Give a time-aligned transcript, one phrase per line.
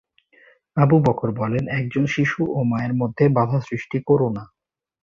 [0.77, 4.43] আবু বকর বলেন, "একজন শিশু ও মায়ের মাঝে বাঁধা সৃষ্টি করোনা।"